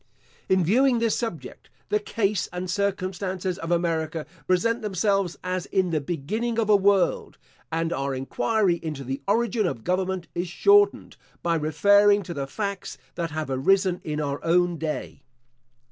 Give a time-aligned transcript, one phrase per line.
[0.49, 6.01] In viewing this subject, the case and circumstances of America present themselves as in the
[6.01, 7.37] beginning of a world;
[7.71, 12.97] and our enquiry into the origin of government is shortened, by referring to the facts
[13.13, 15.21] that have arisen in our own day.